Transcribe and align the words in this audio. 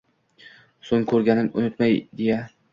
So‘ng 0.89 1.05
ko‘rganim 1.13 1.53
unutmay 1.63 1.97
deya 2.19 2.45